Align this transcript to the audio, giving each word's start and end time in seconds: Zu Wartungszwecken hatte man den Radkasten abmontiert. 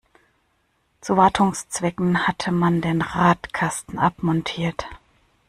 Zu 1.01 1.15
Wartungszwecken 1.15 2.25
hatte 2.27 2.51
man 2.51 2.81
den 2.81 3.03
Radkasten 3.03 3.99
abmontiert. 3.99 4.87